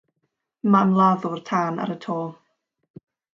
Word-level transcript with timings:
Mae 0.75 0.87
ymladdwr 0.87 1.43
tan 1.51 1.77
ar 1.85 1.93
y 1.97 2.01
to. 2.07 2.17